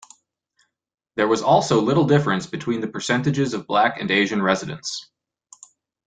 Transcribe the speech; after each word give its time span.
There 1.15 1.27
was 1.27 1.43
also 1.43 1.79
little 1.79 2.05
difference 2.07 2.47
between 2.47 2.81
the 2.81 2.87
percentages 2.87 3.53
of 3.53 3.67
black 3.67 4.01
and 4.01 4.09
Asian 4.09 4.41
residents. 4.41 5.11